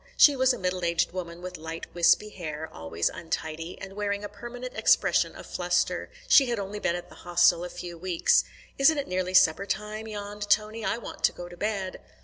She 0.17 0.35
was 0.35 0.51
a 0.51 0.57
middle 0.57 0.83
aged 0.83 1.11
woman 1.11 1.43
with 1.43 1.57
light 1.59 1.93
wispy 1.93 2.29
hair, 2.29 2.67
always 2.73 3.07
untidy, 3.07 3.77
and 3.79 3.93
wearing 3.93 4.23
a 4.23 4.29
permanent 4.29 4.73
expression 4.75 5.35
of 5.35 5.45
fluster. 5.45 6.09
She 6.27 6.47
had 6.47 6.57
only 6.57 6.79
been 6.79 6.95
at 6.95 7.09
the 7.09 7.17
Hostel 7.21 7.63
a 7.63 7.69
few 7.69 7.99
weeks. 7.99 8.43
"Isn't 8.79 8.97
it 8.97 9.07
nearly 9.07 9.35
supper 9.35 9.67
time?" 9.67 10.07
yawned 10.07 10.49
Tony. 10.49 10.83
"I 10.83 10.97
want 10.97 11.23
to 11.25 11.31
go 11.33 11.47
to 11.47 11.55
bed." 11.55 12.01